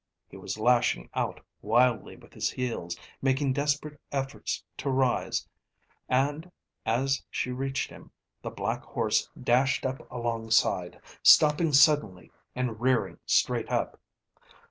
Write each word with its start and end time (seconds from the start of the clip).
He 0.29 0.35
was 0.35 0.57
lashing 0.57 1.11
out 1.13 1.45
wildly 1.61 2.15
with 2.15 2.33
his 2.33 2.49
heels, 2.49 2.97
making 3.21 3.53
desperate 3.53 4.01
efforts 4.11 4.63
to 4.77 4.89
rise. 4.89 5.47
And 6.09 6.51
as 6.87 7.21
she 7.29 7.51
reached 7.51 7.91
him 7.91 8.09
the 8.41 8.49
black 8.49 8.81
horse 8.81 9.29
dashed 9.39 9.85
up 9.85 9.99
alongside, 10.11 10.99
stopping 11.21 11.71
suddenly, 11.71 12.31
and 12.55 12.81
rearing 12.81 13.19
straight 13.27 13.69
up. 13.69 13.99